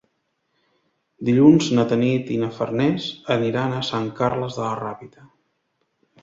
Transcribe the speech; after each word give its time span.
Dilluns 1.27 1.67
na 1.79 1.85
Tanit 1.91 2.31
i 2.37 2.37
na 2.45 2.49
Farners 2.55 3.05
aniran 3.37 3.77
a 3.77 3.83
Sant 3.91 4.09
Carles 4.21 4.59
de 4.61 4.65
la 4.65 4.73
Ràpita. 4.81 5.29